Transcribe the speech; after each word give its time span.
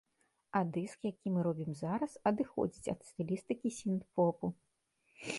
А 0.59 0.59
дыск, 0.75 0.99
які 1.09 1.33
мы 1.33 1.43
робім 1.47 1.75
зараз, 1.81 2.15
адыходзіць 2.29 2.91
ад 2.93 2.99
стылістыкі 3.09 3.73
сінт-попу. 3.81 4.51